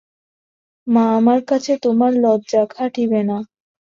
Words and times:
মা, 0.87 1.03
আমার 1.17 1.39
কাছে 1.45 1.71
তোমার 1.83 2.11
লজ্জা 2.23 2.61
খাটিবে 2.73 3.21
না। 3.23 3.37